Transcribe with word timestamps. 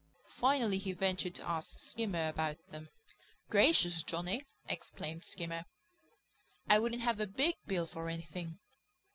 Finally 0.29 0.79
he 0.79 0.93
ventured 0.93 1.35
to 1.35 1.47
ask 1.47 1.77
Skimmer 1.77 2.27
about 2.27 2.57
them. 2.71 2.89
"Gracious, 3.51 4.01
Johnny!" 4.01 4.43
exclaimed 4.67 5.23
Skimmer. 5.23 5.65
"I 6.67 6.79
wouldn't 6.79 7.03
have 7.03 7.19
a 7.19 7.27
big 7.27 7.57
bill 7.67 7.85
for 7.85 8.09
anything. 8.09 8.57